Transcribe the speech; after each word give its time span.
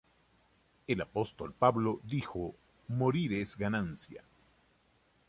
El 0.87 0.99
apóstol 0.99 1.53
Pablo 1.53 1.99
dijo: 2.05 2.55
'morir 2.87 3.33
es 3.35 3.55
ganancia'. 3.55 4.23